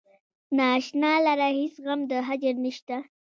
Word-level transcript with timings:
نا 0.55 0.67
اشنا 0.79 1.11
لره 1.25 1.47
هیڅ 1.59 1.75
غم 1.85 1.99
د 2.11 2.13
هجر 2.27 2.55
نشته. 2.65 2.95